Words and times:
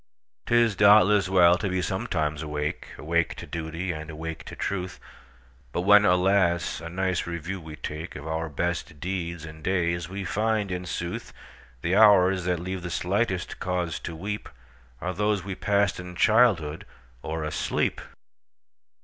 'T 0.47 0.55
is, 0.55 0.75
doubtless, 0.75 1.29
well 1.29 1.59
to 1.59 1.69
be 1.69 1.79
sometimes 1.79 2.41
awake,—Awake 2.41 3.35
to 3.35 3.45
duty, 3.45 3.91
and 3.91 4.09
awake 4.09 4.43
to 4.43 4.55
truth,—But 4.55 5.81
when, 5.81 6.05
alas! 6.05 6.81
a 6.83 6.89
nice 6.89 7.27
review 7.27 7.61
we 7.61 7.75
takeOf 7.75 8.25
our 8.25 8.49
best 8.49 8.99
deeds 8.99 9.45
and 9.45 9.63
days, 9.63 10.09
we 10.09 10.25
find, 10.25 10.71
in 10.71 10.85
sooth, 10.87 11.31
The 11.83 11.95
hours 11.95 12.45
that 12.45 12.59
leave 12.59 12.81
the 12.81 12.89
slightest 12.89 13.59
cause 13.59 13.99
to 13.99 14.17
weepAre 14.17 15.15
those 15.15 15.43
we 15.43 15.53
passed 15.53 15.99
in 15.99 16.15
childhood 16.15 16.87
or 17.21 17.43
asleep! 17.43 18.01